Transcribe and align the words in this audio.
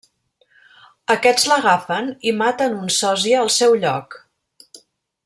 Aquests 1.15 1.45
l'agafen 1.51 2.09
i 2.31 2.35
maten 2.39 2.79
un 2.81 2.91
sòsia 2.99 3.39
al 3.45 3.55
seu 3.61 3.77
lloc. 3.85 4.21